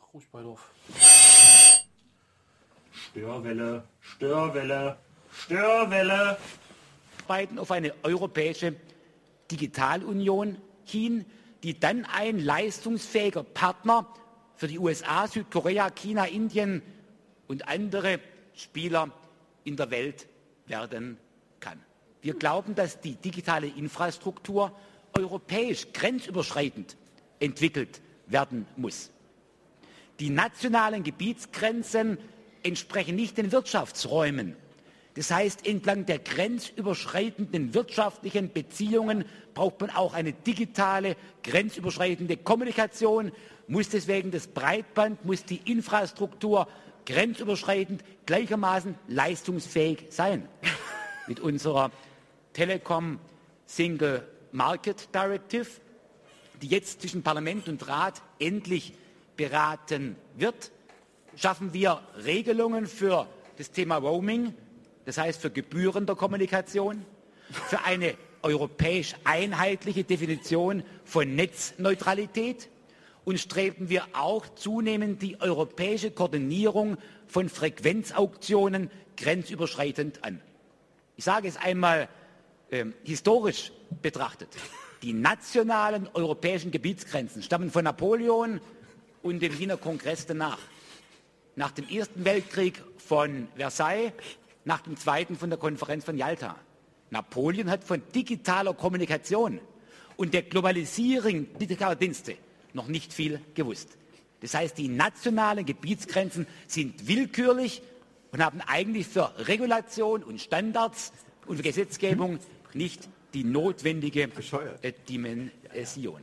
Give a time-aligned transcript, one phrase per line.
[0.00, 0.70] Ach, ruhig bei drauf.
[2.92, 4.96] Störwelle, Störwelle,
[5.32, 6.38] Störwelle.
[7.26, 8.74] Arbeiten auf eine europäische
[9.50, 11.24] Digitalunion hin,
[11.62, 14.06] die dann ein leistungsfähiger Partner
[14.56, 16.82] für die USA, Südkorea, China, Indien
[17.46, 18.20] und andere
[18.54, 19.10] Spieler
[19.64, 20.26] in der Welt
[20.66, 21.18] werden
[21.60, 21.80] kann.
[22.22, 24.72] Wir glauben, dass die digitale Infrastruktur
[25.16, 26.96] europäisch grenzüberschreitend
[27.38, 29.10] entwickelt werden muss.
[30.20, 32.18] Die nationalen Gebietsgrenzen
[32.62, 34.54] entsprechen nicht den Wirtschaftsräumen.
[35.14, 43.32] Das heißt, entlang der grenzüberschreitenden wirtschaftlichen Beziehungen braucht man auch eine digitale, grenzüberschreitende Kommunikation,
[43.66, 46.68] muss deswegen das Breitband, muss die Infrastruktur
[47.06, 50.46] grenzüberschreitend gleichermaßen leistungsfähig sein.
[51.28, 51.90] Mit unserer
[52.52, 53.18] Telekom
[53.66, 55.66] Single Market Directive,
[56.60, 58.92] die jetzt zwischen Parlament und Rat endlich
[59.40, 60.70] beraten wird,
[61.34, 64.52] schaffen wir Regelungen für das Thema Roaming,
[65.06, 67.06] das heißt für Gebühren der Kommunikation,
[67.50, 72.68] für eine europäisch einheitliche Definition von Netzneutralität
[73.24, 80.42] und streben wir auch zunehmend die europäische Koordinierung von Frequenzauktionen grenzüberschreitend an.
[81.16, 82.10] Ich sage es einmal
[82.68, 84.50] äh, historisch betrachtet.
[85.02, 88.60] Die nationalen europäischen Gebietsgrenzen stammen von Napoleon
[89.22, 90.58] und dem Wiener Kongress danach.
[91.56, 94.12] Nach dem Ersten Weltkrieg von Versailles,
[94.64, 96.56] nach dem Zweiten von der Konferenz von Yalta.
[97.10, 99.60] Napoleon hat von digitaler Kommunikation
[100.16, 102.36] und der Globalisierung digitaler Dienste
[102.72, 103.88] noch nicht viel gewusst.
[104.40, 107.82] Das heißt, die nationalen Gebietsgrenzen sind willkürlich
[108.32, 111.12] und haben eigentlich für Regulation und Standards
[111.46, 112.38] und für Gesetzgebung
[112.72, 114.28] nicht die notwendige
[114.82, 116.22] äh, Dimension.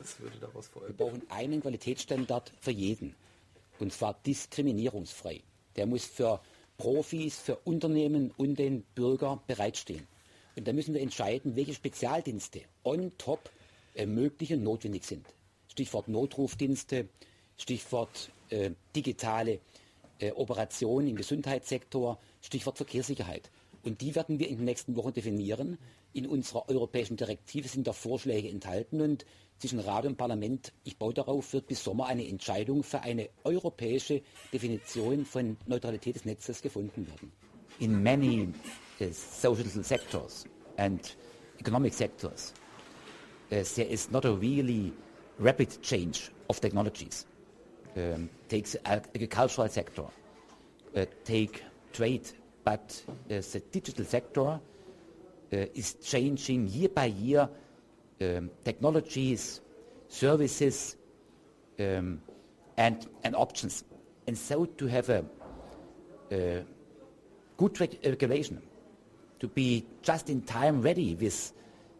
[0.00, 0.88] Das würde daraus folgen.
[0.88, 3.14] Wir brauchen einen Qualitätsstandard für jeden.
[3.78, 5.42] Und zwar diskriminierungsfrei.
[5.76, 6.40] Der muss für
[6.78, 10.06] Profis, für Unternehmen und den Bürger bereitstehen.
[10.56, 13.50] Und da müssen wir entscheiden, welche Spezialdienste on top
[13.94, 15.26] äh, möglich und notwendig sind.
[15.68, 17.08] Stichwort Notrufdienste,
[17.58, 19.60] Stichwort äh, digitale
[20.18, 23.50] äh, Operationen im Gesundheitssektor, Stichwort Verkehrssicherheit.
[23.82, 25.78] Und die werden wir in den nächsten Wochen definieren.
[26.14, 29.24] In unserer europäischen Direktive sind da Vorschläge enthalten und
[29.60, 34.22] zwischen Rat und Parlament, ich baue darauf, wird bis Sommer eine Entscheidung für eine europäische
[34.52, 37.30] Definition von Neutralität des Netzes gefunden werden.
[37.78, 38.48] In many
[39.00, 40.46] uh, social sectors
[40.78, 41.16] and
[41.58, 42.54] economic sectors,
[43.52, 44.92] uh, there is not a really
[45.38, 47.26] rapid change of technologies.
[47.96, 50.06] Um, take the agricultural sector,
[50.96, 51.62] uh, take
[51.92, 52.22] trade,
[52.64, 54.60] but uh, the digital sector
[55.52, 57.48] uh, is changing year by year
[58.20, 59.60] um, technologies,
[60.08, 60.96] services,
[61.78, 62.20] um,
[62.76, 63.84] and, and options.
[64.26, 65.24] And so to have a,
[66.30, 66.64] a
[67.56, 68.62] good regulation,
[69.40, 71.52] to be just in time ready with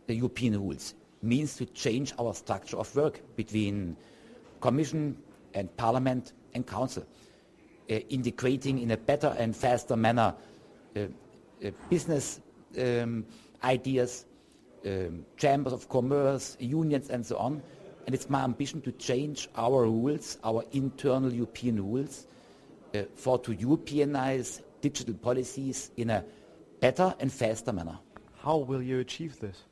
[0.07, 3.97] the European rules, means to change our structure of work between
[4.61, 5.17] Commission
[5.55, 7.05] and Parliament and Council,
[7.91, 10.35] uh, integrating in a better and faster manner
[10.97, 11.01] uh,
[11.65, 12.41] uh, business
[12.79, 13.25] um,
[13.65, 14.27] ideas,
[14.87, 17.63] um, chambers of commerce, unions and so on.
[18.07, 22.27] And it's my ambition to change our rules, our internal European rules,
[22.95, 26.25] uh, for to Europeanize digital policies in a
[26.81, 27.99] better and faster manner.
[28.43, 29.65] How will you achieve this?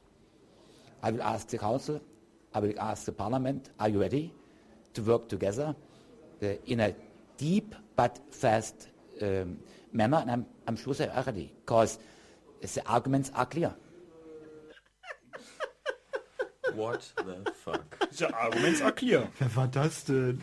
[1.02, 2.00] I will ask the Council,
[2.54, 4.32] I will ask the Parliament, are you ready
[4.94, 5.74] to work together
[6.42, 6.94] uh, in a
[7.36, 8.88] deep but fast
[9.22, 9.58] um,
[9.92, 10.18] manner?
[10.18, 11.98] And I'm, I'm sure they are ready, because
[12.60, 13.74] the arguments are clear.
[16.78, 18.08] What the fuck?
[18.12, 19.26] The arguments are clear.
[19.40, 20.40] Wer war das denn?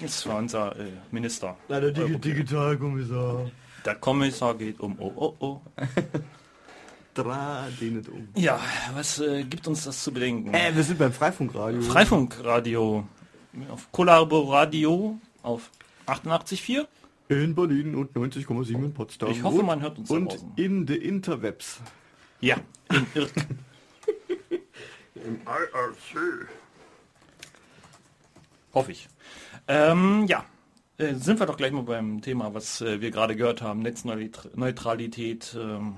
[0.00, 1.56] das war unser äh, Minister.
[1.68, 3.48] Leider Dig Digitalkommissar.
[3.84, 5.60] Der Kommissar geht um oh oh oh.
[7.14, 8.28] Dra den um.
[8.34, 8.58] Ja,
[8.92, 10.52] was äh, gibt uns das zu bedenken?
[10.52, 11.82] Äh, wir sind beim Freifunkradio.
[11.82, 13.06] Freifunkradio.
[13.70, 15.70] Auf Kollaboradio auf
[16.08, 16.86] 88,4.
[17.28, 19.30] In Berlin und 90,7 in Potsdam.
[19.30, 21.80] Ich hoffe, man hört uns Und in the Interwebs.
[22.40, 22.56] Ja,
[22.90, 23.32] in Irk.
[25.26, 26.46] Im IRC.
[28.72, 29.08] Hoffe ich.
[29.66, 30.44] Ähm, ja,
[30.98, 35.56] äh, sind wir doch gleich mal beim Thema, was äh, wir gerade gehört haben, Netzneutralität
[35.58, 35.96] ähm,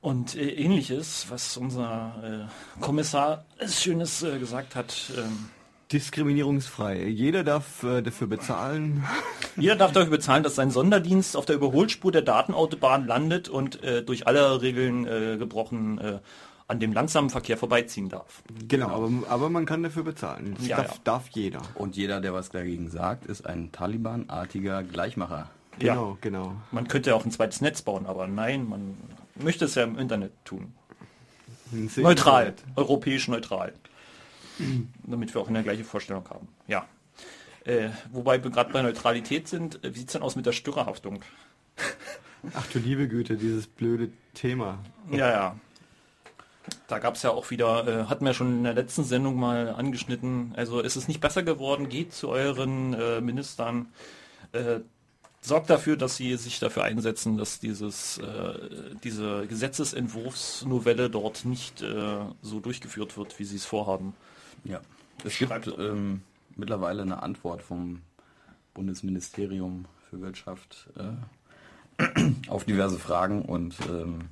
[0.00, 5.12] und äh, ähnliches, was unser äh, Kommissar Schönes äh, gesagt hat.
[5.16, 5.50] Ähm,
[5.92, 7.04] Diskriminierungsfrei.
[7.04, 9.04] Jeder darf äh, dafür bezahlen.
[9.56, 14.26] Jeder darf dafür bezahlen, dass sein Sonderdienst auf der Überholspur der Datenautobahn landet und durch
[14.26, 15.04] alle Regeln
[15.38, 16.20] gebrochen
[16.66, 18.42] an dem langsamen Verkehr vorbeiziehen darf.
[18.68, 20.54] Genau, aber, aber man kann dafür bezahlen.
[20.58, 21.00] Das Ja, darf, ja.
[21.04, 21.62] darf jeder.
[21.74, 25.50] Und jeder, der was dagegen sagt, ist ein Taliban-artiger Gleichmacher.
[25.78, 26.54] Genau, genau.
[26.70, 28.96] Man könnte ja auch ein zweites Netz bauen, aber nein, man
[29.34, 30.72] möchte es ja im Internet tun.
[31.96, 33.72] Neutral, europäisch neutral.
[35.02, 36.46] Damit wir auch eine gleiche Vorstellung haben.
[36.68, 36.86] Ja.
[37.64, 40.52] Äh, wobei wir gerade bei Neutralität sind, äh, wie sieht es denn aus mit der
[40.52, 41.22] Störerhaftung?
[42.54, 44.78] Ach du liebe Güte, dieses blöde Thema.
[45.10, 45.56] Ja, ja.
[46.88, 49.70] Da gab es ja auch wieder, äh, hatten wir schon in der letzten Sendung mal
[49.70, 53.88] angeschnitten, also ist es nicht besser geworden, geht zu euren äh, Ministern,
[54.52, 54.80] äh,
[55.40, 58.54] sorgt dafür, dass sie sich dafür einsetzen, dass dieses, äh,
[59.02, 64.14] diese Gesetzesentwurfsnovelle dort nicht äh, so durchgeführt wird, wie sie es vorhaben.
[64.64, 64.80] Ja.
[65.22, 66.22] Es Schreibt gibt ähm,
[66.56, 68.00] mittlerweile eine Antwort vom
[68.72, 74.28] Bundesministerium für Wirtschaft äh, auf diverse Fragen und ähm,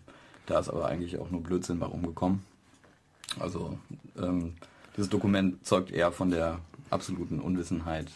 [0.46, 2.42] da ist aber eigentlich auch nur Blödsinn bei rumgekommen.
[3.38, 3.78] Also
[4.16, 4.54] ähm,
[4.96, 6.58] dieses Dokument zeugt eher von der
[6.90, 8.08] absoluten Unwissenheit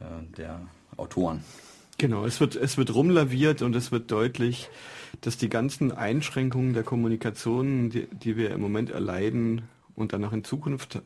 [0.00, 0.60] äh, der
[0.96, 1.44] Autoren.
[1.98, 4.70] Genau, es wird, es wird rumlaviert und es wird deutlich,
[5.20, 9.62] dass die ganzen Einschränkungen der Kommunikation, die, die wir im Moment erleiden
[9.96, 11.02] und dann auch in Zukunft,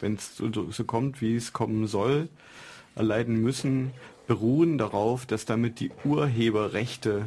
[0.00, 2.28] wenn es so, so kommt, wie es kommen soll,
[2.94, 3.90] erleiden müssen,
[4.26, 7.26] beruhen darauf, dass damit die Urheberrechte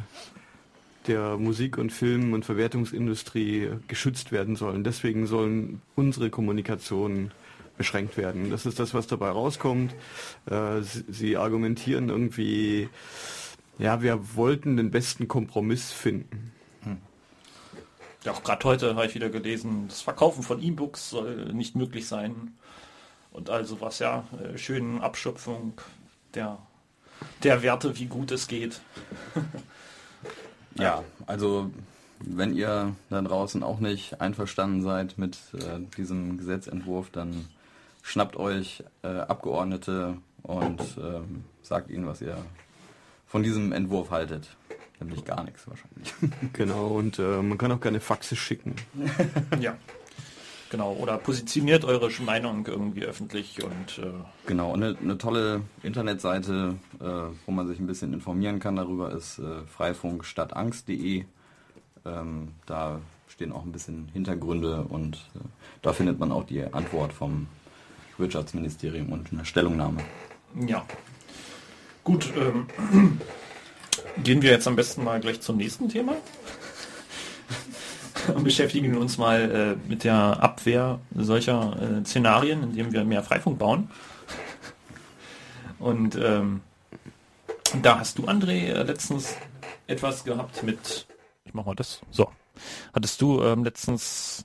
[1.06, 4.84] der Musik- und Film- und Verwertungsindustrie geschützt werden sollen.
[4.84, 7.32] Deswegen sollen unsere Kommunikationen
[7.76, 8.50] beschränkt werden.
[8.50, 9.94] Das ist das, was dabei rauskommt.
[10.46, 12.88] Äh, sie, argumentieren irgendwie,
[13.78, 16.52] ja, wir wollten den besten Kompromiss finden.
[18.24, 22.08] Ja, auch gerade heute habe ich wieder gelesen, das Verkaufen von E-Books soll nicht möglich
[22.08, 22.56] sein.
[23.30, 25.74] Und also was ja, äh, schöne Abschöpfung
[26.34, 26.58] der,
[27.44, 28.80] der Werte, wie gut es geht.
[30.78, 31.70] Ja, also
[32.20, 37.46] wenn ihr da draußen auch nicht einverstanden seid mit äh, diesem Gesetzentwurf, dann
[38.02, 42.36] schnappt euch äh, Abgeordnete und ähm, sagt ihnen, was ihr
[43.26, 44.56] von diesem Entwurf haltet.
[45.00, 46.14] Nämlich gar nichts wahrscheinlich.
[46.54, 48.76] Genau, und äh, man kann auch gerne Faxe schicken.
[49.60, 49.76] Ja.
[50.70, 54.10] Genau, oder positioniert eure Meinung irgendwie öffentlich und äh,
[54.46, 57.04] Genau, und eine, eine tolle Internetseite, äh,
[57.46, 61.24] wo man sich ein bisschen informieren kann darüber, ist äh, freifunkstadtangst.de.
[62.04, 65.40] Ähm, da stehen auch ein bisschen Hintergründe und äh,
[65.82, 67.46] da findet man auch die Antwort vom
[68.18, 70.00] Wirtschaftsministerium und eine Stellungnahme.
[70.66, 70.84] ja.
[72.02, 72.68] Gut, ähm,
[74.22, 76.14] gehen wir jetzt am besten mal gleich zum nächsten Thema.
[78.34, 83.58] Und beschäftigen uns mal äh, mit der Abwehr solcher äh, Szenarien, indem wir mehr Freifunk
[83.58, 83.90] bauen.
[85.78, 86.62] Und ähm,
[87.82, 89.36] da hast du, André, äh, letztens
[89.86, 91.06] etwas gehabt mit.
[91.44, 92.00] Ich mach mal das.
[92.10, 92.30] So.
[92.94, 94.44] Hattest du ähm, letztens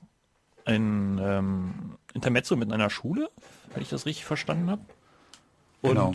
[0.65, 3.29] ein ähm, Intermezzo mit einer Schule,
[3.73, 4.81] wenn ich das richtig verstanden habe?
[5.81, 6.13] Und Genau.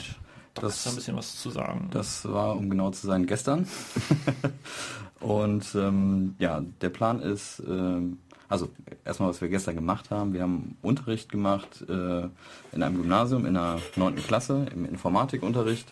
[0.56, 1.88] Da Das- ein bisschen was zu sagen.
[1.92, 3.66] Das war, um genau zu sein, gestern.
[5.20, 8.18] und ähm, ja, der Plan ist, ähm,
[8.48, 8.68] also
[9.04, 10.32] erstmal, was wir gestern gemacht haben.
[10.32, 12.22] Wir haben Unterricht gemacht äh,
[12.72, 14.16] in einem Gymnasium in der 9.
[14.16, 15.88] Klasse, im Informatikunterricht.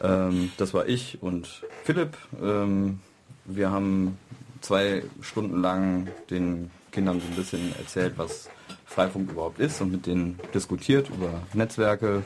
[0.00, 2.16] Ähm, das war ich und Philipp.
[2.42, 3.00] Ähm,
[3.44, 4.18] wir haben
[4.60, 8.48] zwei Stunden lang den Kindern so ein bisschen erzählt, was
[8.86, 12.22] Freifunk überhaupt ist und mit denen diskutiert über Netzwerke,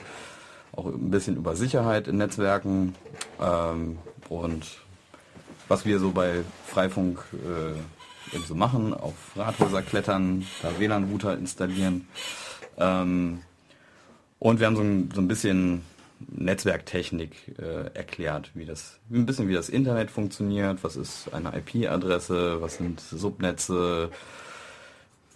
[0.73, 2.95] auch ein bisschen über Sicherheit in Netzwerken
[3.41, 4.67] ähm, und
[5.69, 12.09] was wir so bei Freifunk äh, so machen, auf Rathäuser klettern, da WLAN-Router installieren.
[12.77, 13.41] Ähm,
[14.39, 15.83] und wir haben so ein, so ein bisschen
[16.19, 22.61] Netzwerktechnik äh, erklärt, wie das, ein bisschen wie das Internet funktioniert, was ist eine IP-Adresse,
[22.61, 24.11] was sind Subnetze,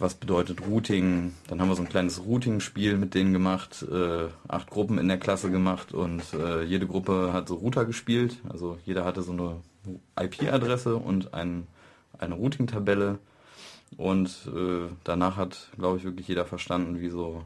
[0.01, 1.35] was bedeutet Routing.
[1.47, 5.19] Dann haben wir so ein kleines Routing-Spiel mit denen gemacht, äh, acht Gruppen in der
[5.19, 8.39] Klasse gemacht und äh, jede Gruppe hat so Router gespielt.
[8.49, 9.57] Also jeder hatte so eine
[10.19, 11.67] IP-Adresse und ein,
[12.19, 13.19] eine Routing-Tabelle.
[13.97, 17.45] Und äh, danach hat, glaube ich, wirklich jeder verstanden, wie so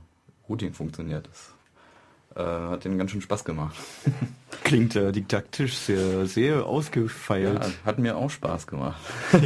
[0.48, 1.26] Routing funktioniert.
[1.26, 1.54] Das
[2.36, 3.76] äh, hat denen ganz schön Spaß gemacht.
[4.64, 7.62] Klingt äh, didaktisch sehr, sehr ausgefeilt.
[7.62, 9.00] Ja, hat mir auch Spaß gemacht.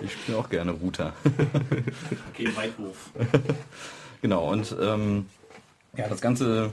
[0.00, 1.12] ich spiele auch gerne Router.
[2.32, 3.10] Okay, Weitwurf.
[4.22, 5.26] Genau, und ähm,
[5.96, 6.72] ja, das Ganze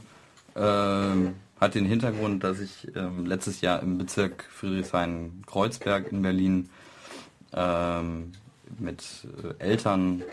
[0.56, 6.70] ähm, hat den Hintergrund, dass ich ähm, letztes Jahr im Bezirk Friedrichshain-Kreuzberg in Berlin
[7.54, 8.32] ähm,
[8.80, 9.04] mit
[9.44, 10.24] äh, Eltern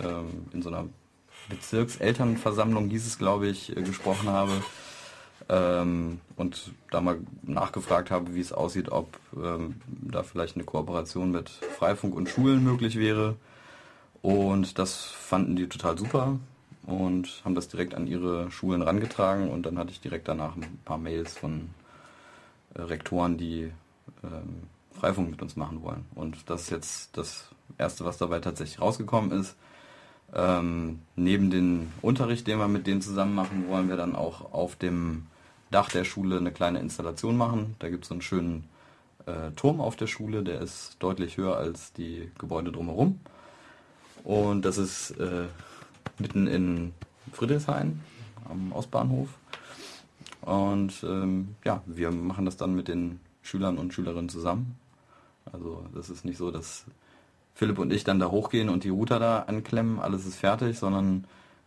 [0.00, 0.88] ähm, in so einer
[1.48, 4.52] Bezirkselternversammlung, hieß es glaube ich, äh, gesprochen habe.
[5.48, 11.30] ähm, und da mal nachgefragt habe, wie es aussieht, ob ähm, da vielleicht eine Kooperation
[11.30, 13.36] mit Freifunk und Schulen möglich wäre.
[14.22, 16.38] Und das fanden die total super
[16.84, 20.80] und haben das direkt an ihre Schulen rangetragen und dann hatte ich direkt danach ein
[20.84, 21.70] paar Mails von
[22.74, 23.72] äh, Rektoren, die
[24.24, 24.62] ähm,
[24.92, 26.06] Freifunk mit uns machen wollen.
[26.14, 29.56] Und das ist jetzt das Erste, was dabei tatsächlich rausgekommen ist.
[30.34, 34.76] Ähm, neben dem Unterricht, den wir mit denen zusammen machen, wollen wir dann auch auf
[34.76, 35.26] dem
[35.70, 37.76] Dach der Schule eine kleine Installation machen.
[37.78, 38.68] Da gibt es einen schönen
[39.26, 43.20] äh, Turm auf der Schule, der ist deutlich höher als die Gebäude drumherum.
[44.24, 45.46] Und das ist äh,
[46.18, 46.94] mitten in
[47.32, 48.00] Friedrichshain
[48.48, 49.28] am Ostbahnhof.
[50.42, 54.76] Und ähm, ja, wir machen das dann mit den Schülern und Schülerinnen zusammen.
[55.52, 56.84] Also das ist nicht so, dass
[57.56, 61.24] Philipp und ich dann da hochgehen und die Router da anklemmen, alles ist fertig, sondern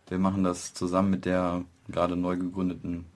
[0.08, 3.06] wir machen das zusammen mit der gerade neu gegründeten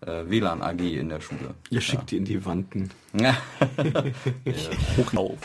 [0.00, 1.54] äh, WLAN AG in der Schule.
[1.68, 2.06] Ihr schickt ja.
[2.06, 2.88] die in die Wanden.
[3.12, 3.36] Ja.
[4.96, 5.12] Hoch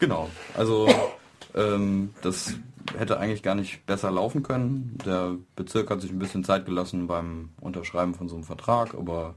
[0.00, 0.30] genau.
[0.56, 0.88] Also
[1.54, 2.54] ähm, das
[2.98, 4.98] hätte eigentlich gar nicht besser laufen können.
[5.06, 9.36] Der Bezirk hat sich ein bisschen Zeit gelassen beim Unterschreiben von so einem Vertrag, aber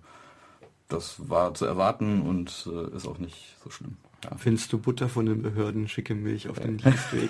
[0.87, 3.97] das war zu erwarten und äh, ist auch nicht so schlimm.
[4.23, 4.37] Ja.
[4.37, 7.29] Findest du Butter von den Behörden, schicke Milch auf den Dienstweg?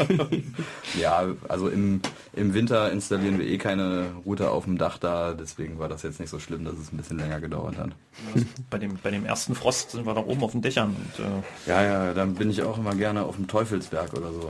[0.98, 2.00] ja, also im,
[2.32, 6.20] im Winter installieren wir eh keine Router auf dem Dach da, deswegen war das jetzt
[6.20, 7.90] nicht so schlimm, dass es ein bisschen länger gedauert hat.
[8.34, 10.96] Also bei, dem, bei dem ersten Frost sind wir da oben auf den Dächern.
[10.96, 14.48] Und, äh ja, ja, dann bin ich auch immer gerne auf dem Teufelsberg oder so.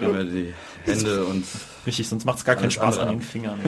[0.00, 1.44] Da mir die Hände und...
[1.86, 3.58] Richtig, sonst macht es gar keinen Spaß an den Fingern.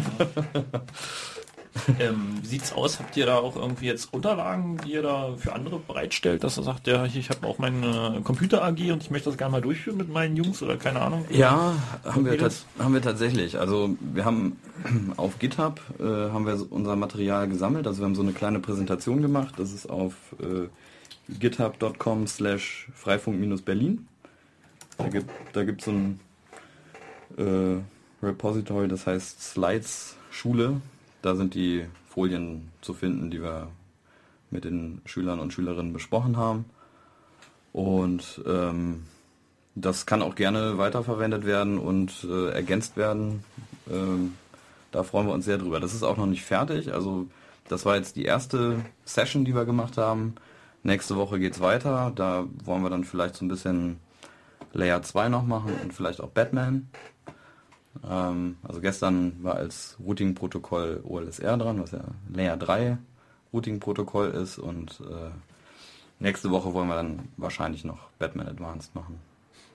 [2.00, 2.98] ähm, wie sieht's aus?
[2.98, 6.64] Habt ihr da auch irgendwie jetzt Unterlagen, die ihr da für andere bereitstellt, dass er
[6.64, 9.96] sagt, ja, ich habe auch meine Computer AG und ich möchte das gerne mal durchführen
[9.96, 11.24] mit meinen Jungs oder keine Ahnung?
[11.30, 11.74] Ja,
[12.04, 13.58] haben wir, haben wir tatsächlich.
[13.58, 14.58] Also wir haben
[15.16, 17.86] auf GitHub äh, haben wir unser Material gesammelt.
[17.86, 19.54] Also wir haben so eine kleine Präsentation gemacht.
[19.56, 20.68] Das ist auf äh,
[21.38, 24.06] github.com slash freifunk-berlin.
[24.98, 26.20] Da gibt da gibt's so ein
[27.38, 30.80] äh, Repository, das heißt Slides Schule.
[31.22, 33.68] Da sind die Folien zu finden, die wir
[34.50, 36.64] mit den Schülern und Schülerinnen besprochen haben.
[37.72, 39.04] Und ähm,
[39.74, 43.44] das kann auch gerne weiterverwendet werden und äh, ergänzt werden.
[43.88, 44.34] Ähm,
[44.90, 45.78] da freuen wir uns sehr drüber.
[45.78, 46.92] Das ist auch noch nicht fertig.
[46.92, 47.26] Also
[47.68, 50.34] das war jetzt die erste Session, die wir gemacht haben.
[50.82, 52.12] Nächste Woche geht es weiter.
[52.14, 53.98] Da wollen wir dann vielleicht so ein bisschen
[54.72, 56.88] Layer 2 noch machen und vielleicht auch Batman.
[58.08, 62.98] Ähm, also gestern war als Routing-Protokoll OLSR dran, was ja Layer 3
[63.52, 65.30] Routing-Protokoll ist und äh,
[66.20, 69.18] nächste Woche wollen wir dann wahrscheinlich noch Batman Advanced machen.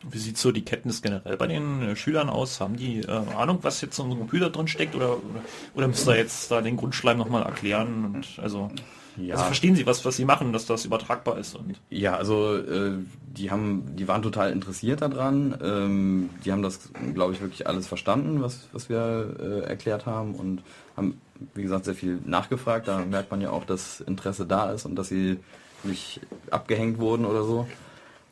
[0.10, 2.62] Wie sieht so die Kenntnis generell bei den äh, Schülern aus?
[2.62, 5.42] Haben die äh, Ahnung, was jetzt in einem Computer drin steckt oder, oder,
[5.74, 8.06] oder müsst ihr jetzt da den Grundschleim nochmal erklären?
[8.06, 8.72] Und also
[9.18, 9.36] ja.
[9.36, 11.56] Also verstehen Sie was, was Sie machen, dass das übertragbar ist?
[11.56, 12.94] Und ja, also äh,
[13.26, 15.58] die haben, die waren total interessiert daran.
[15.64, 20.36] Ähm, die haben das, glaube ich, wirklich alles verstanden, was, was wir äh, erklärt haben
[20.36, 20.64] und
[20.98, 21.20] haben,
[21.54, 22.88] wie gesagt, sehr viel nachgefragt.
[22.88, 25.40] Da merkt man ja auch, dass Interesse da ist und dass sie
[25.84, 27.68] nicht abgehängt wurden oder so.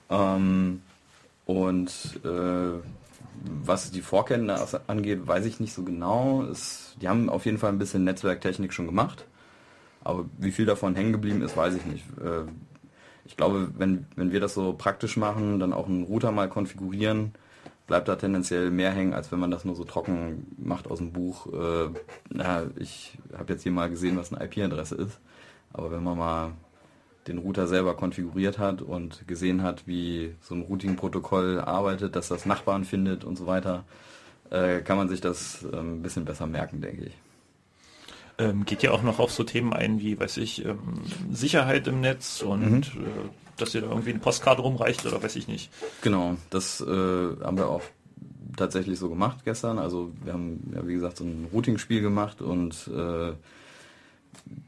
[0.09, 0.81] Ähm,
[1.45, 1.89] und
[2.23, 2.79] äh,
[3.43, 6.43] was die Vorkenntnisse angeht, weiß ich nicht so genau.
[6.43, 9.25] Es, die haben auf jeden Fall ein bisschen Netzwerktechnik schon gemacht.
[10.03, 12.03] Aber wie viel davon hängen geblieben ist, weiß ich nicht.
[12.19, 12.43] Äh,
[13.25, 17.33] ich glaube, wenn, wenn wir das so praktisch machen, dann auch einen Router mal konfigurieren,
[17.87, 21.11] bleibt da tendenziell mehr hängen, als wenn man das nur so trocken macht aus dem
[21.11, 21.47] Buch.
[21.53, 21.89] Äh,
[22.29, 25.19] na, ich habe jetzt hier mal gesehen, was eine IP-Adresse ist.
[25.71, 26.51] Aber wenn man mal
[27.27, 32.45] den Router selber konfiguriert hat und gesehen hat, wie so ein Routing-Protokoll arbeitet, dass das
[32.45, 33.85] Nachbarn findet und so weiter,
[34.49, 37.22] äh, kann man sich das äh, ein bisschen besser merken, denke ich.
[38.43, 42.01] Ähm, geht ja auch noch auf so Themen ein wie, weiß ich, ähm, Sicherheit im
[42.01, 43.03] Netz und mhm.
[43.03, 43.07] äh,
[43.57, 45.71] dass ihr da irgendwie eine Postkarte rumreicht oder weiß ich nicht.
[46.01, 47.83] Genau, das äh, haben wir auch
[48.57, 49.79] tatsächlich so gemacht gestern.
[49.79, 53.33] Also wir haben ja wie gesagt so ein Routing-Spiel gemacht und äh,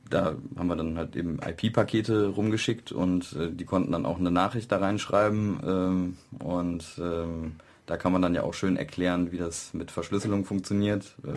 [0.10, 4.32] da haben wir dann halt eben IP-Pakete rumgeschickt und äh, die konnten dann auch eine
[4.32, 7.55] Nachricht da reinschreiben ähm, und ähm,
[7.88, 11.15] da kann man dann ja auch schön erklären, wie das mit Verschlüsselung funktioniert.
[11.24, 11.34] Äh,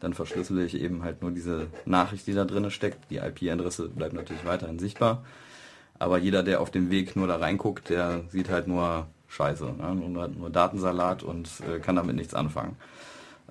[0.00, 3.10] dann verschlüssele ich eben halt nur diese Nachricht, die da drin steckt.
[3.10, 5.24] Die IP-Adresse bleibt natürlich weiterhin sichtbar.
[5.98, 9.94] Aber jeder, der auf dem Weg nur da reinguckt, der sieht halt nur Scheiße, ne?
[9.94, 12.76] nur, nur, Datensalat und äh, kann damit nichts anfangen.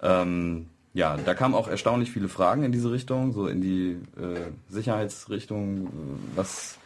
[0.02, 4.52] Ähm, ja, da kamen auch erstaunlich viele Fragen in diese Richtung, so in die äh,
[4.70, 5.90] Sicherheitsrichtung,
[6.36, 6.78] was,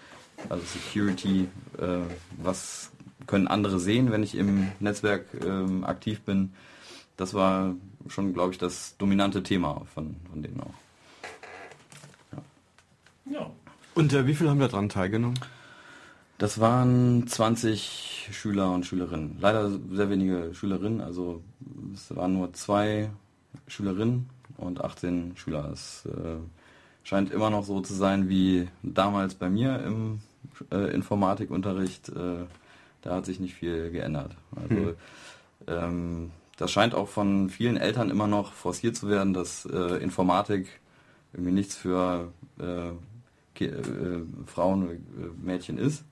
[0.50, 1.48] also Security,
[1.78, 2.00] äh,
[2.42, 2.92] was
[3.28, 6.54] können andere sehen, wenn ich im Netzwerk ähm, aktiv bin.
[7.18, 7.76] Das war
[8.10, 10.74] schon, glaube ich, das dominante Thema von, von denen auch.
[13.32, 13.50] Ja.
[13.96, 15.40] Und äh, wie viele haben daran teilgenommen?
[16.38, 19.38] Das waren 20 Schüler und Schülerinnen.
[19.40, 21.42] Leider sehr wenige Schülerinnen, also
[21.94, 23.10] es waren nur zwei
[23.68, 25.70] Schülerinnen und 18 Schüler.
[25.74, 26.38] Es äh,
[27.04, 30.20] scheint immer noch so zu sein wie damals bei mir im
[30.72, 32.10] äh, Informatikunterricht.
[32.10, 32.46] Äh,
[33.02, 34.36] da hat sich nicht viel geändert.
[34.56, 34.96] Also hm.
[35.68, 40.68] ähm, das scheint auch von vielen Eltern immer noch forciert zu werden, dass äh, Informatik
[41.34, 42.90] irgendwie nichts für äh,
[43.64, 44.98] äh, Frauen, äh,
[45.42, 46.04] Mädchen ist.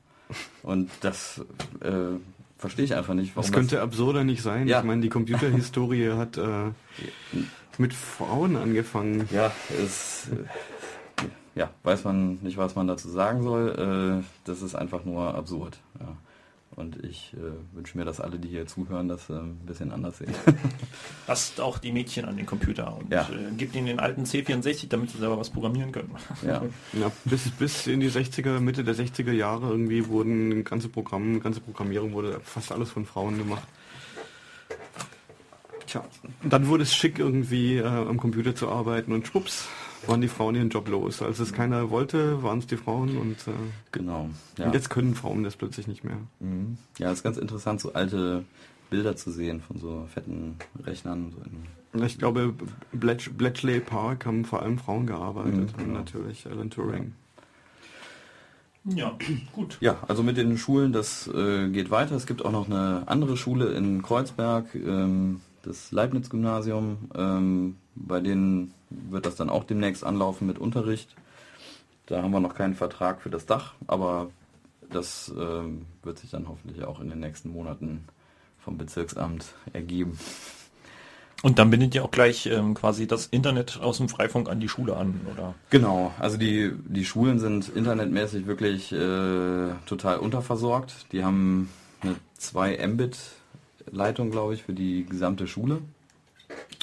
[0.64, 1.42] Und das
[1.82, 2.18] äh,
[2.58, 3.36] verstehe ich einfach nicht.
[3.36, 4.68] Warum das könnte das absurder nicht sein.
[4.68, 4.80] Ja.
[4.80, 6.40] Ich meine, die Computerhistorie hat
[7.78, 9.28] mit Frauen angefangen.
[9.32, 9.52] Ja,
[9.84, 10.30] es,
[11.54, 14.24] ja, weiß man nicht, was man dazu sagen soll.
[14.46, 15.78] das ist einfach nur absurd.
[16.00, 16.18] Ja.
[16.76, 20.18] Und ich äh, wünsche mir, dass alle, die hier zuhören, das äh, ein bisschen anders
[20.18, 20.34] sehen.
[21.28, 23.22] Lasst auch die Mädchen an den Computer und ja.
[23.22, 26.14] äh, gebt ihnen den alten C64, damit sie selber was programmieren können.
[26.46, 26.62] Ja.
[26.94, 31.62] ja bis, bis in die 60er, Mitte der 60er Jahre irgendwie wurden ganze Programme, ganze
[31.62, 33.68] Programmierung wurde fast alles von Frauen gemacht.
[35.88, 36.04] Tja,
[36.44, 39.68] dann wurde es schick irgendwie äh, am Computer zu arbeiten und schwupps,
[40.08, 41.22] waren die Frauen ihren Job los.
[41.22, 43.52] Als es keiner wollte, waren es die Frauen und äh,
[43.92, 44.30] genau.
[44.58, 44.66] Ja.
[44.66, 46.18] Und jetzt können Frauen das plötzlich nicht mehr.
[46.40, 46.78] Mhm.
[46.98, 48.46] Ja, es ist ganz interessant, so alte
[48.90, 51.34] Bilder zu sehen von so fetten Rechnern.
[51.94, 52.54] So ich glaube,
[52.92, 56.00] Bletch, Bletchley Park haben vor allem Frauen gearbeitet mhm, genau.
[56.00, 57.14] natürlich Alan Turing.
[58.86, 59.18] Ja,
[59.54, 59.78] gut.
[59.82, 62.16] Ja, also mit den Schulen, das äh, geht weiter.
[62.16, 66.98] Es gibt auch noch eine andere Schule in Kreuzberg, ähm, das Leibniz-Gymnasium.
[67.16, 71.16] Ähm, bei denen wird das dann auch demnächst anlaufen mit Unterricht.
[72.06, 74.30] Da haben wir noch keinen Vertrag für das Dach, aber
[74.92, 78.06] das ähm, wird sich dann hoffentlich auch in den nächsten Monaten
[78.60, 80.20] vom Bezirksamt ergeben.
[81.42, 84.70] Und dann bindet ihr auch gleich ähm, quasi das Internet aus dem Freifunk an die
[84.70, 85.54] Schule an, oder?
[85.70, 91.06] Genau, also die, die Schulen sind internetmäßig wirklich äh, total unterversorgt.
[91.12, 91.70] Die haben
[92.02, 93.18] eine 2 Mbit
[93.92, 95.82] Leitung, glaube ich, für die gesamte Schule.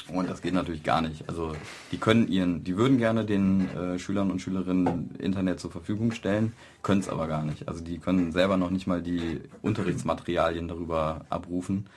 [0.09, 1.27] Und das geht natürlich gar nicht.
[1.29, 1.53] Also
[1.91, 6.53] die können ihren, die würden gerne den äh, Schülern und Schülerinnen Internet zur Verfügung stellen,
[6.81, 7.67] können es aber gar nicht.
[7.67, 11.87] Also die können selber noch nicht mal die Unterrichtsmaterialien darüber abrufen.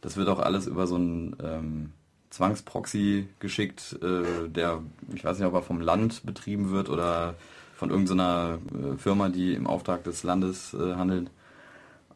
[0.00, 1.92] Das wird auch alles über so einen ähm,
[2.30, 4.82] Zwangsproxy geschickt, äh, der,
[5.14, 7.34] ich weiß nicht, ob er vom Land betrieben wird oder
[7.74, 11.30] von irgendeiner äh, Firma, die im Auftrag des Landes äh, handelt.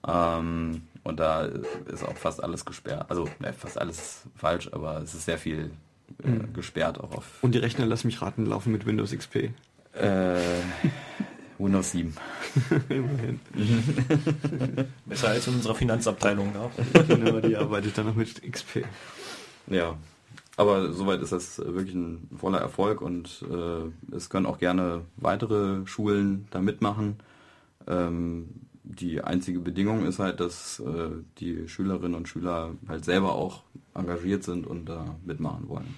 [0.06, 1.42] Ähm, und da
[1.86, 3.06] ist auch fast alles gesperrt.
[3.08, 5.70] Also ne, fast alles falsch, aber es ist sehr viel
[6.24, 6.52] äh, mhm.
[6.52, 7.42] gesperrt auch auf.
[7.42, 9.50] Und die Rechner, lass mich raten, laufen mit Windows XP.
[9.94, 10.40] Äh,
[11.58, 12.14] Windows 7.
[15.06, 16.70] Besser als in unserer Finanzabteilung da.
[17.40, 18.84] die arbeitet dann noch mit XP.
[19.68, 19.96] Ja.
[20.58, 25.86] Aber soweit ist das wirklich ein voller Erfolg und äh, es können auch gerne weitere
[25.86, 27.18] Schulen da mitmachen.
[27.86, 33.62] Ähm, die einzige Bedingung ist halt, dass äh, die Schülerinnen und Schüler halt selber auch
[33.94, 35.94] engagiert sind und da mitmachen wollen.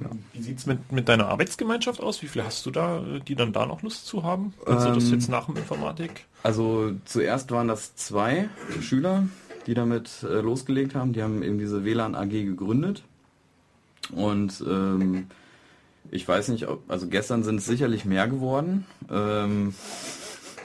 [0.00, 0.10] Ja.
[0.32, 2.22] Wie sieht es mit, mit deiner Arbeitsgemeinschaft aus?
[2.22, 4.54] Wie viele hast du da, die dann da noch Lust zu haben?
[4.64, 6.26] Also ähm, das jetzt nach dem Informatik?
[6.42, 8.48] Also zuerst waren das zwei
[8.80, 9.26] Schüler,
[9.66, 11.14] die damit äh, losgelegt haben.
[11.14, 13.02] Die haben eben diese WLAN AG gegründet.
[14.12, 15.26] Und ähm,
[16.10, 18.86] ich weiß nicht, ob, also gestern sind es sicherlich mehr geworden.
[19.10, 19.74] Ähm,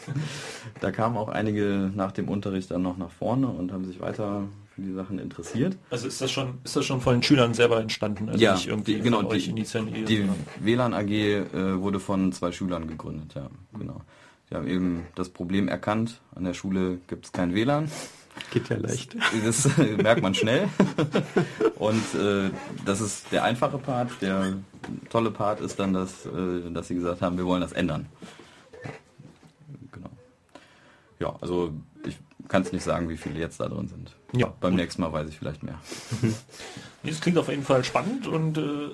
[0.80, 4.44] da kamen auch einige nach dem Unterricht dann noch nach vorne und haben sich weiter
[4.74, 5.78] für die Sachen interessiert.
[5.90, 8.30] Also ist das schon, ist das schon von den Schülern selber entstanden?
[8.30, 13.50] Also ja, die, genau, die, die WLAN AG äh, wurde von zwei Schülern gegründet, ja,
[13.78, 14.02] genau.
[14.50, 17.90] Die haben eben das Problem erkannt, an der Schule gibt es kein WLAN.
[18.52, 19.16] Geht ja leicht.
[19.46, 20.68] Das, das merkt man schnell.
[21.78, 22.50] Und äh,
[22.84, 24.10] das ist der einfache Part.
[24.22, 24.54] Der
[25.12, 28.08] tolle Part ist dann, dass, äh, dass sie gesagt haben, wir wollen das ändern
[31.24, 31.74] ja, also
[32.06, 32.18] ich
[32.50, 34.14] kann es nicht sagen, wie viele jetzt da drin sind.
[34.36, 34.54] Ja.
[34.60, 35.80] Beim nächsten Mal weiß ich vielleicht mehr.
[37.06, 38.90] Das klingt auf jeden Fall spannend und äh,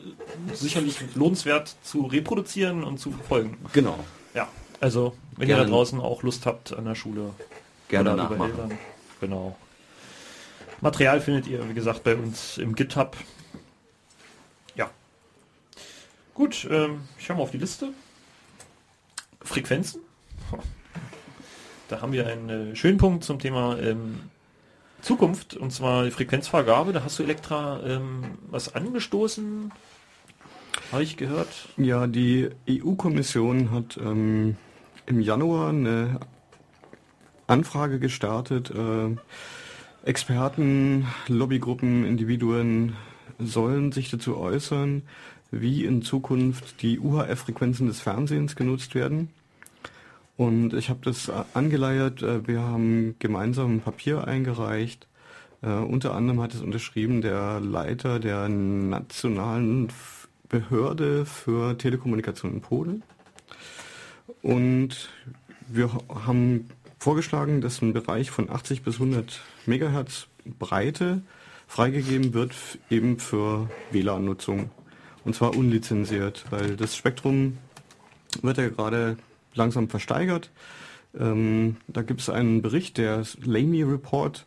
[0.56, 3.60] sicherlich lohnenswert zu reproduzieren und zu verfolgen.
[3.72, 4.00] Genau.
[4.34, 4.48] Ja,
[4.80, 7.34] also wenn gerne, ihr da draußen auch Lust habt an der Schule.
[7.88, 8.50] Gerne nachmachen.
[8.50, 8.80] Eltern,
[9.22, 9.56] genau.
[10.82, 13.16] Material findet ihr, wie gesagt, bei uns im GitHub.
[14.74, 14.90] Ja.
[16.34, 17.90] Gut, ähm, ich schaue mal auf die Liste.
[19.44, 20.02] Frequenzen.
[21.90, 24.20] Da haben wir einen äh, schönen Punkt zum Thema ähm,
[25.02, 26.94] Zukunft, und zwar die Frequenzvergabe.
[26.94, 29.72] Da hast du Elektra ähm, was angestoßen,
[30.92, 31.48] habe ich gehört.
[31.78, 34.56] Ja, die EU-Kommission hat ähm,
[35.08, 36.20] im Januar eine
[37.48, 39.16] Anfrage gestartet, äh,
[40.08, 42.96] Experten, Lobbygruppen, Individuen
[43.40, 45.02] sollen sich dazu äußern,
[45.52, 49.30] wie in Zukunft die UHF-Frequenzen des Fernsehens genutzt werden.
[50.40, 52.22] Und ich habe das angeleiert.
[52.22, 55.06] Äh, wir haben gemeinsam ein Papier eingereicht.
[55.62, 59.90] Uh, unter anderem hat es unterschrieben der Leiter der nationalen
[60.48, 63.04] Behörde für Telekommunikation in Polen.
[64.42, 65.10] Und
[65.68, 71.22] wir haben vorgeschlagen, dass ein Bereich von 80 bis 100 Megahertz Breite
[71.68, 72.56] freigegeben wird
[72.90, 74.72] eben für WLAN-Nutzung.
[75.26, 77.58] Und zwar unlizenziert, weil das Spektrum
[78.42, 79.18] wird ja gerade
[79.54, 80.52] langsam versteigert.
[81.18, 84.46] Ähm, da gibt es einen Bericht, der Lamy Report,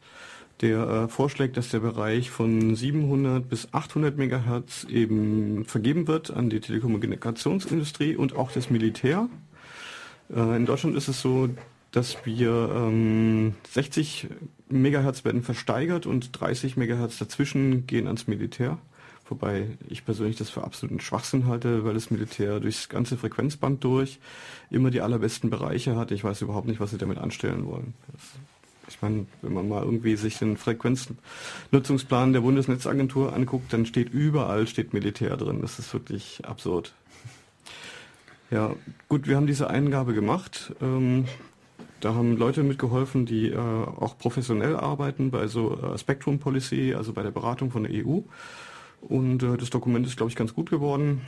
[0.60, 6.50] der äh, vorschlägt, dass der Bereich von 700 bis 800 Megahertz eben vergeben wird an
[6.50, 9.28] die Telekommunikationsindustrie und auch das Militär.
[10.34, 11.48] Äh, in Deutschland ist es so,
[11.90, 14.28] dass wir ähm, 60
[14.68, 18.78] Megahertz werden versteigert und 30 Megahertz dazwischen gehen ans Militär.
[19.32, 24.18] Wobei ich persönlich das für absoluten Schwachsinn halte, weil das Militär durchs ganze Frequenzband durch
[24.68, 26.10] immer die allerbesten Bereiche hat.
[26.10, 27.94] Ich weiß überhaupt nicht, was sie damit anstellen wollen.
[28.88, 34.66] Ich meine, wenn man mal irgendwie sich den Frequenznutzungsplan der Bundesnetzagentur anguckt, dann steht überall
[34.66, 35.62] steht Militär drin.
[35.62, 36.92] Das ist wirklich absurd.
[38.50, 38.76] Ja,
[39.08, 40.74] gut, wir haben diese Eingabe gemacht.
[40.82, 41.24] Ähm,
[42.00, 47.14] da haben Leute mitgeholfen, die äh, auch professionell arbeiten bei so äh, Spectrum Policy, also
[47.14, 48.20] bei der Beratung von der EU.
[49.02, 51.22] Und äh, das Dokument ist, glaube ich, ganz gut geworden.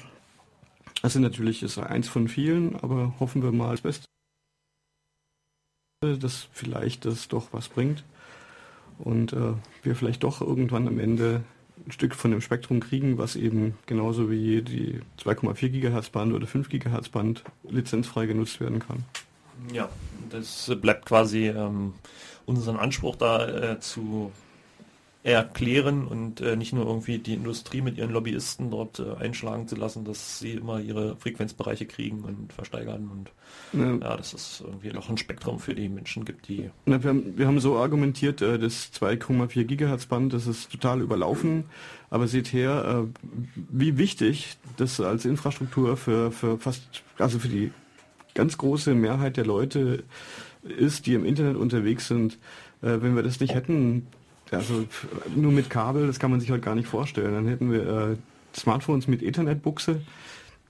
[1.03, 4.07] Also natürlich ist eins von vielen, aber hoffen wir mal das Beste,
[6.01, 8.05] dass vielleicht das doch was bringt
[8.99, 11.43] und äh, wir vielleicht doch irgendwann am Ende
[11.87, 16.47] ein Stück von dem Spektrum kriegen, was eben genauso wie die 2,4 GHz Band oder
[16.47, 19.05] 5 GHz Band lizenzfrei genutzt werden kann.
[19.73, 19.89] Ja,
[20.31, 21.95] das bleibt quasi ähm,
[22.47, 24.33] unseren Anspruch da äh, zu
[25.25, 29.75] erklären und äh, nicht nur irgendwie die Industrie mit ihren Lobbyisten dort äh, einschlagen zu
[29.75, 33.33] lassen, dass sie immer ihre Frequenzbereiche kriegen und versteigern und
[33.73, 36.69] ja, ja dass es irgendwie noch ein Spektrum für die Menschen gibt, die...
[36.85, 41.01] Na, wir, haben, wir haben so argumentiert, äh, das 2,4 Gigahertz Band, das ist total
[41.01, 41.65] überlaufen,
[42.11, 47.73] aber seht her, äh, wie wichtig das als Infrastruktur für, für fast, also für die
[48.35, 50.05] ganz große Mehrheit der Leute
[50.65, 52.35] ist, die im Internet unterwegs sind.
[52.83, 54.07] Äh, wenn wir das nicht hätten,
[54.57, 54.85] also
[55.35, 57.35] nur mit Kabel, das kann man sich heute gar nicht vorstellen.
[57.35, 58.17] Dann hätten wir äh,
[58.57, 60.01] Smartphones mit Ethernet-Buchse.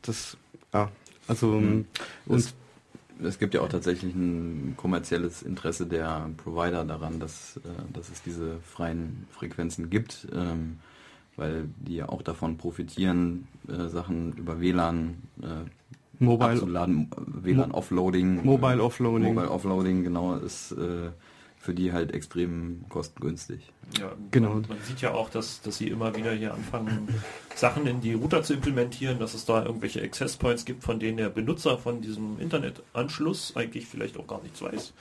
[0.02, 0.36] Das,
[0.72, 0.90] ja,
[1.26, 1.86] also mhm.
[2.26, 2.54] und
[3.22, 8.22] es gibt ja auch tatsächlich ein kommerzielles Interesse der Provider daran, dass, äh, dass es
[8.22, 10.78] diese freien Frequenzen gibt, ähm,
[11.36, 15.46] weil die ja auch davon profitieren, äh, Sachen über WLAN äh,
[16.18, 18.44] Mobile, abzuladen, WLAN Offloading.
[18.44, 19.34] Mobile Offloading.
[19.34, 21.10] Mobile Offloading, genau, ist äh,
[21.64, 23.72] für die halt extrem kostengünstig.
[23.98, 24.50] Ja, genau.
[24.50, 27.08] Man, man sieht ja auch, dass, dass sie immer wieder hier anfangen,
[27.54, 31.16] Sachen in die Router zu implementieren, dass es da irgendwelche Access Points gibt, von denen
[31.16, 34.92] der Benutzer von diesem Internetanschluss eigentlich vielleicht auch gar nichts weiß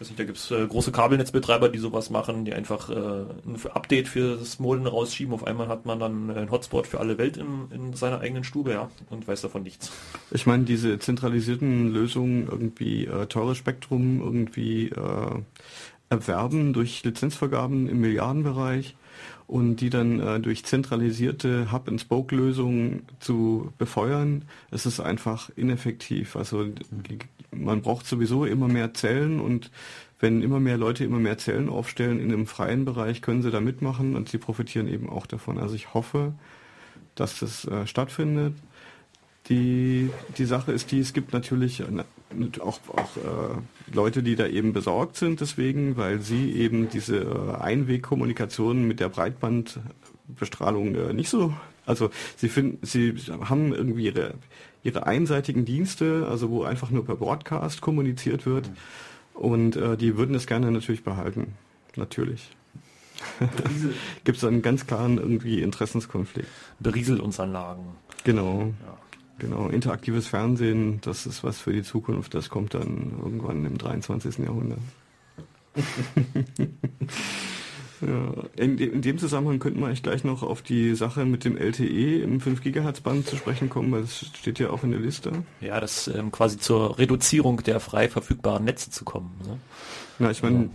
[0.00, 3.56] weiß nicht, da gibt es äh, große Kabelnetzbetreiber, die sowas machen, die einfach äh, ein
[3.72, 5.34] Update für das Modem rausschieben.
[5.34, 8.44] Auf einmal hat man dann äh, einen Hotspot für alle Welt in, in seiner eigenen
[8.44, 9.90] Stube, ja, und weiß davon nichts.
[10.30, 15.42] Ich meine, diese zentralisierten Lösungen, irgendwie äh, teures Spektrum, irgendwie äh,
[16.10, 18.96] erwerben durch Lizenzvergaben im Milliardenbereich
[19.48, 26.36] und die dann äh, durch zentralisierte Hub-and-Spoke-Lösungen zu befeuern, es ist einfach ineffektiv.
[26.36, 26.66] Also
[27.50, 29.70] man braucht sowieso immer mehr Zellen und
[30.20, 33.60] wenn immer mehr Leute immer mehr Zellen aufstellen in einem freien Bereich, können sie da
[33.60, 35.58] mitmachen und sie profitieren eben auch davon.
[35.58, 36.34] Also ich hoffe,
[37.14, 38.52] dass das äh, stattfindet.
[39.48, 41.82] Die, die Sache ist die, es gibt natürlich
[42.60, 47.54] auch, auch äh, Leute, die da eben besorgt sind deswegen, weil sie eben diese äh,
[47.58, 51.54] Einwegkommunikation mit der Breitbandbestrahlung äh, nicht so,
[51.86, 53.14] also sie finden, sie
[53.48, 54.34] haben irgendwie ihre,
[54.82, 58.70] ihre einseitigen Dienste, also wo einfach nur per Broadcast kommuniziert wird
[59.32, 61.54] und äh, die würden das gerne natürlich behalten,
[61.96, 62.50] natürlich.
[64.24, 66.48] Gibt es einen ganz klaren irgendwie Interessenskonflikt.
[66.78, 67.84] Berieselungsanlagen.
[68.24, 68.74] Genau.
[68.84, 69.07] Ja.
[69.38, 74.38] Genau, interaktives Fernsehen, das ist was für die Zukunft, das kommt dann irgendwann im 23.
[74.38, 74.80] Jahrhundert.
[78.00, 81.56] ja, in, in, dem Zusammenhang könnten wir eigentlich gleich noch auf die Sache mit dem
[81.56, 85.00] LTE im 5 GHz Band zu sprechen kommen, weil das steht ja auch in der
[85.00, 85.30] Liste.
[85.60, 89.30] Ja, das ähm, quasi zur Reduzierung der frei verfügbaren Netze zu kommen.
[89.46, 89.58] Ne?
[90.18, 90.70] Na, ich meine,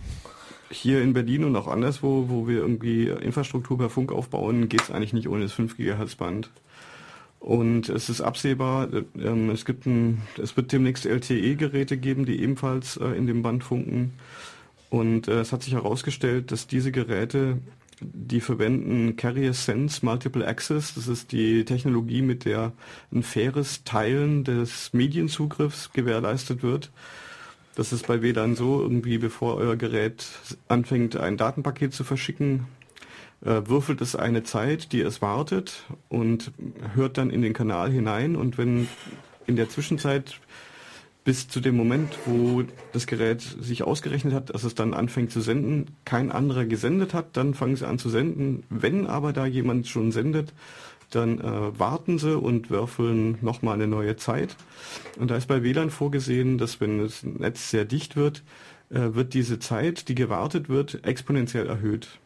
[0.70, 4.90] hier in Berlin und auch anderswo, wo wir irgendwie Infrastruktur per Funk aufbauen, geht es
[4.90, 6.50] eigentlich nicht ohne das 5 GHz Band.
[7.44, 12.96] Und es ist absehbar, ähm, es, gibt ein, es wird demnächst LTE-Geräte geben, die ebenfalls
[12.96, 14.14] äh, in dem Band funken.
[14.88, 17.58] Und äh, es hat sich herausgestellt, dass diese Geräte
[18.00, 20.94] die verwenden Carrier Sense Multiple Access.
[20.94, 22.72] Das ist die Technologie, mit der
[23.12, 26.92] ein faires Teilen des Medienzugriffs gewährleistet wird.
[27.74, 30.24] Das ist bei WLAN so, irgendwie bevor euer Gerät
[30.68, 32.68] anfängt, ein Datenpaket zu verschicken,
[33.44, 36.52] würfelt es eine Zeit, die es wartet und
[36.94, 38.88] hört dann in den Kanal hinein und wenn
[39.46, 40.40] in der Zwischenzeit
[41.24, 45.40] bis zu dem Moment, wo das Gerät sich ausgerechnet hat, dass es dann anfängt zu
[45.40, 48.62] senden, kein anderer gesendet hat, dann fangen sie an zu senden.
[48.68, 50.52] Wenn aber da jemand schon sendet,
[51.10, 54.56] dann äh, warten sie und würfeln nochmal eine neue Zeit.
[55.18, 58.42] Und da ist bei WLAN vorgesehen, dass wenn das Netz sehr dicht wird,
[58.90, 62.18] äh, wird diese Zeit, die gewartet wird, exponentiell erhöht.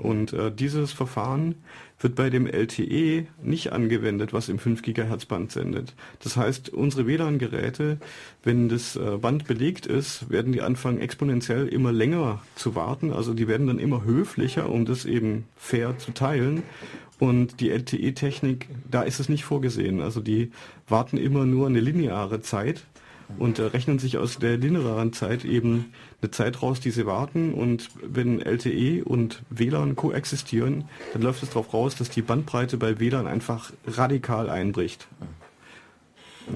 [0.00, 1.54] Und äh, dieses Verfahren
[2.00, 5.94] wird bei dem LTE nicht angewendet, was im 5 GHz Band sendet.
[6.22, 7.98] Das heißt, unsere WLAN-Geräte,
[8.42, 13.12] wenn das äh, Band belegt ist, werden die anfangen exponentiell immer länger zu warten.
[13.12, 16.62] Also die werden dann immer höflicher, um das eben fair zu teilen.
[17.20, 20.00] Und die LTE-Technik, da ist es nicht vorgesehen.
[20.00, 20.50] Also die
[20.88, 22.84] warten immer nur eine lineare Zeit
[23.38, 27.54] und äh, rechnen sich aus der linearen Zeit eben eine Zeit raus, die sie warten.
[27.54, 33.00] Und wenn LTE und WLAN koexistieren, dann läuft es darauf raus, dass die Bandbreite bei
[33.00, 35.06] WLAN einfach radikal einbricht.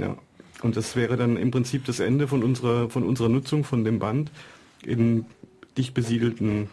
[0.00, 0.16] Ja.
[0.62, 3.98] Und das wäre dann im Prinzip das Ende von unserer, von unserer Nutzung von dem
[3.98, 4.31] Band
[4.85, 5.24] in
[5.76, 6.68] dicht besiedelten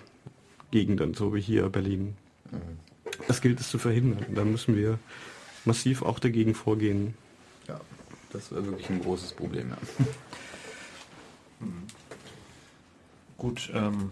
[0.72, 2.16] Gegenden, so wie hier Berlin.
[3.28, 4.26] Das gilt es zu verhindern.
[4.34, 4.98] Da müssen wir
[5.66, 7.14] massiv auch dagegen vorgehen.
[7.68, 7.80] Ja,
[8.36, 9.70] das wäre wirklich ein großes Problem.
[9.70, 9.78] Ja.
[13.38, 14.12] Gut, ähm,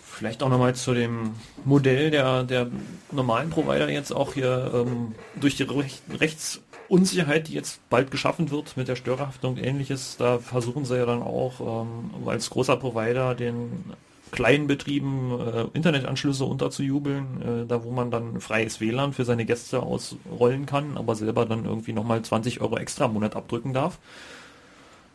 [0.00, 2.68] vielleicht auch nochmal zu dem Modell der, der
[3.10, 8.76] normalen Provider jetzt auch hier ähm, durch die Rech Rechtsunsicherheit, die jetzt bald geschaffen wird
[8.76, 13.34] mit der Störerhaftung und ähnliches, da versuchen sie ja dann auch ähm, als großer Provider
[13.34, 13.84] den
[14.32, 19.80] kleinen Betrieben äh, Internetanschlüsse unterzujubeln, äh, da wo man dann freies WLAN für seine Gäste
[19.82, 23.98] ausrollen kann, aber selber dann irgendwie nochmal 20 Euro extra im Monat abdrücken darf.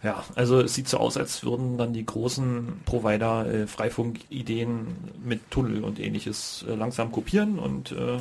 [0.03, 5.49] Ja, also es sieht so aus, als würden dann die großen Provider äh, Freifunk-Ideen mit
[5.49, 8.17] Tunnel und ähnliches äh, langsam kopieren und äh,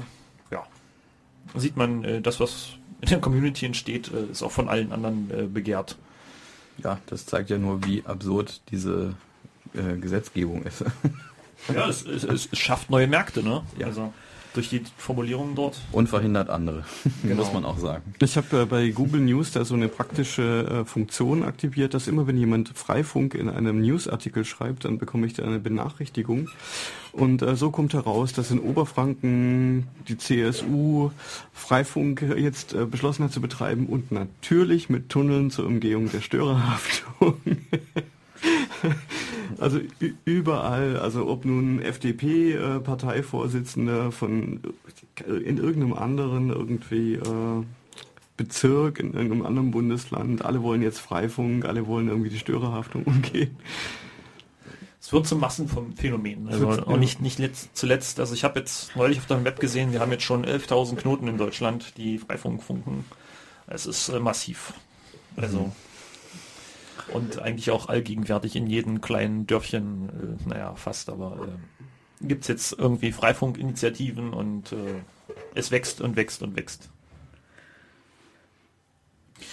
[0.50, 0.66] ja,
[1.54, 2.70] sieht man, äh, das, was
[3.02, 5.98] in der Community entsteht, äh, ist auch von allen anderen äh, begehrt.
[6.82, 9.14] Ja, das zeigt ja nur, wie absurd diese
[9.74, 10.85] äh, Gesetzgebung ist.
[11.74, 13.62] ja, es, es, es, schafft neue Märkte, ne?
[13.79, 13.87] Ja.
[13.87, 14.12] Also
[14.57, 15.79] durch die Formulierungen dort.
[15.92, 16.85] Und verhindert andere,
[17.22, 17.37] genau.
[17.37, 18.14] muss man auch sagen.
[18.20, 22.26] Ich habe äh, bei Google News da so eine praktische äh, Funktion aktiviert, dass immer
[22.26, 26.48] wenn jemand Freifunk in einem Newsartikel schreibt, dann bekomme ich da eine Benachrichtigung.
[27.12, 31.11] Und äh, so kommt heraus, dass in Oberfranken die CSU
[31.52, 37.35] Freifunk jetzt beschlossen hat zu betreiben und natürlich mit Tunneln zur Umgehung der Störerhaftung.
[39.59, 39.81] Also
[40.25, 44.61] überall, also ob nun FDP-Parteivorsitzender äh, von
[45.27, 47.64] in irgendeinem anderen irgendwie äh,
[48.37, 53.57] Bezirk, in irgendeinem anderen Bundesland, alle wollen jetzt Freifunk, alle wollen irgendwie die Störerhaftung umgehen.
[55.01, 56.49] Es wird zum Massenphänomen.
[56.49, 59.92] Also auch nicht, nicht letzt, zuletzt, also ich habe jetzt neulich auf deinem Web gesehen,
[59.92, 63.05] wir haben jetzt schon 11.000 Knoten in Deutschland, die Freifunk funken.
[63.69, 64.75] Es ist äh, massiv.
[65.37, 65.73] Also mhm
[67.12, 71.49] und eigentlich auch allgegenwärtig in jedem kleinen Dörfchen, äh, naja, fast, aber
[72.21, 74.77] äh, gibt es jetzt irgendwie Freifunkinitiativen und äh,
[75.55, 76.90] es wächst und wächst und wächst.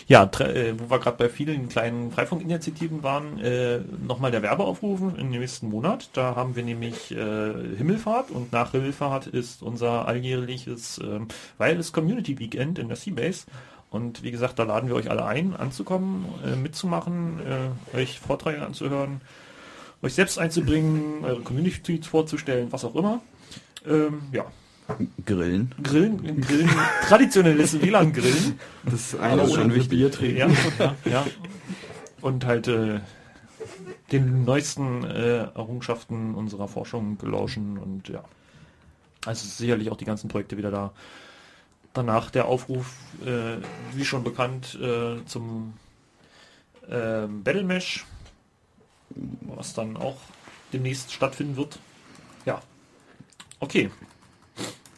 [0.07, 5.29] Ja, äh, wo wir gerade bei vielen kleinen Freifunkinitiativen waren, äh, nochmal der Werbeaufruf im
[5.29, 6.09] nächsten Monat.
[6.13, 11.19] Da haben wir nämlich äh, Himmelfahrt und nach Himmelfahrt ist unser alljährliches äh,
[11.57, 13.45] Wireless Community Weekend in der Seabase.
[13.93, 17.39] Und wie gesagt, da laden wir euch alle ein, anzukommen, äh, mitzumachen,
[17.93, 19.21] äh, euch Vorträge anzuhören,
[20.01, 23.21] euch selbst einzubringen, eure Community vorzustellen, was auch immer.
[23.85, 24.45] Ähm, ja.
[25.23, 25.75] Grillen.
[25.83, 26.71] Grillen, Grillen,
[27.07, 28.59] traditionelles WLAN-Grillen.
[28.83, 29.89] Das ist eine schon wichtig.
[29.89, 30.37] Bier trinken.
[30.37, 30.47] Ja,
[30.79, 31.25] ja, ja.
[32.19, 32.99] Und halt äh,
[34.11, 38.23] den neuesten äh, Errungenschaften unserer Forschung gelauschen und ja.
[39.27, 40.93] Also sicherlich auch die ganzen Projekte wieder da
[41.93, 42.93] danach der Aufruf,
[43.25, 43.57] äh,
[43.93, 45.73] wie schon bekannt, äh, zum
[46.87, 48.05] äh, Battle Mesh,
[49.41, 50.17] was dann auch
[50.73, 51.79] demnächst stattfinden wird.
[52.45, 52.61] Ja.
[53.59, 53.91] Okay.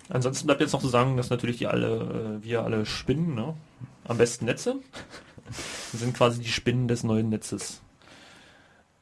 [0.10, 3.56] Ansonsten bleibt jetzt noch zu sagen, dass natürlich die alle, äh, wir alle Spinnen, ne?
[4.06, 4.78] am besten Netze,
[5.94, 7.82] sind quasi die Spinnen des neuen Netzes.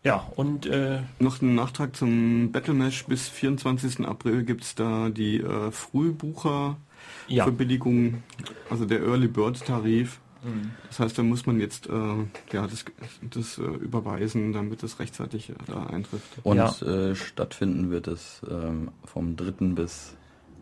[0.03, 3.05] Ja, und äh, noch ein Nachtrag zum Battle Mesh.
[3.05, 4.01] Bis 24.
[4.01, 6.77] April gibt es da die äh, Frühbucher
[7.27, 7.43] ja.
[7.43, 8.23] Verbilligung,
[8.69, 10.19] also der Early Bird Tarif.
[10.43, 10.71] Mhm.
[10.87, 11.91] Das heißt, da muss man jetzt äh,
[12.51, 12.85] ja, das,
[13.21, 16.39] das äh, überweisen, damit es rechtzeitig äh, da eintrifft.
[16.43, 16.69] Und ja.
[16.81, 19.73] Äh, stattfinden wird es ähm, vom 3.
[19.73, 20.15] bis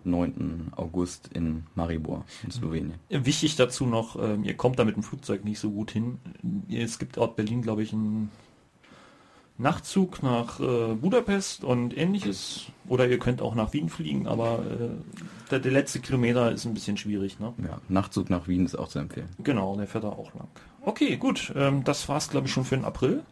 [0.04, 0.72] 9.
[0.76, 2.96] August in Maribor in Slowenien.
[3.10, 6.20] Wichtig dazu noch, ähm, ihr kommt da mit dem Flugzeug nicht so gut hin.
[6.70, 8.32] Es gibt Ort Berlin, glaube ich, einen
[9.58, 12.66] Nachtzug nach äh, Budapest und ähnliches.
[12.88, 14.90] Oder ihr könnt auch nach Wien fliegen, aber äh,
[15.52, 17.40] der, der, letzte Kilometer ist ein bisschen schwierig.
[17.40, 17.54] Ne?
[17.64, 19.30] Ja, Nachtzug nach Wien ist auch zu empfehlen.
[19.44, 20.48] Genau, der fährt da auch lang.
[20.82, 21.54] Okay, gut.
[21.56, 23.24] Ähm, das es, glaube ich, schon für den April.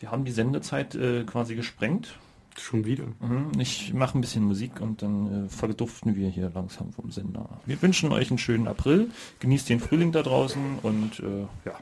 [0.00, 2.18] Wir haben die Sendezeit äh, quasi gesprengt.
[2.56, 3.04] Schon wieder.
[3.20, 7.60] Mhm, ich mache ein bisschen Musik und dann äh, verduften wir hier langsam vom Sender.
[7.66, 9.10] Wir wünschen euch einen schönen April.
[9.38, 11.78] Genießt den Frühling da draußen und äh, ja.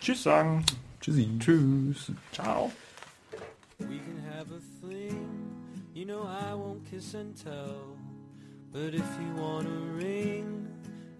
[0.00, 0.64] Tschüss sagen.
[1.08, 1.38] Tschüssi.
[1.38, 2.10] Tschüss.
[2.32, 2.70] Ciao.
[3.80, 5.50] We can have a fling.
[5.94, 7.96] You know I won't kiss and tell.
[8.72, 10.68] But if you want a ring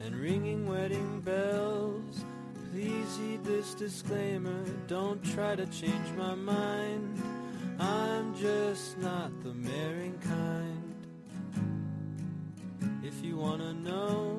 [0.01, 2.23] and ringing wedding bells,
[2.71, 4.63] please heed this disclaimer.
[4.87, 7.23] Don't try to change my mind.
[7.81, 10.95] I'm just not the marrying kind.
[13.03, 14.39] If you wanna know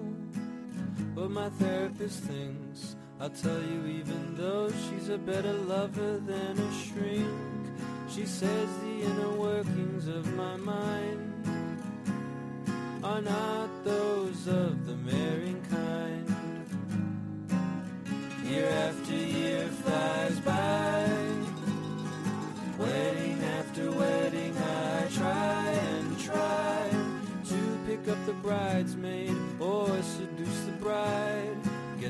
[1.16, 6.74] what my therapist thinks, I'll tell you even though she's a better lover than a
[6.74, 7.28] shrink.
[8.10, 11.34] She says the inner workings of my mind
[13.04, 16.26] are not those of the marrying kind.
[18.46, 21.10] Year after year flies by,
[22.78, 26.90] wedding after wedding I try and try
[27.50, 31.59] to pick up the bridesmaid or seduce the bride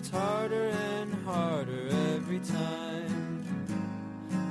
[0.10, 3.44] harder and harder every time.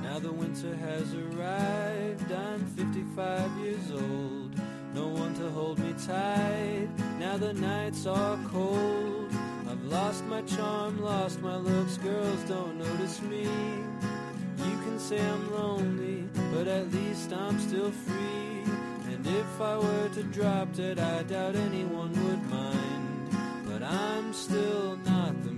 [0.02, 4.60] Now the winter has arrived, I'm 55 years old.
[4.94, 9.30] No one to hold me tight, now the nights are cold.
[9.68, 13.42] I've lost my charm, lost my looks, girls don't notice me.
[13.44, 18.72] You can say I'm lonely, but at least I'm still free.
[19.12, 22.97] And if I were to drop dead, I doubt anyone would mind.
[23.90, 25.57] I'm still not the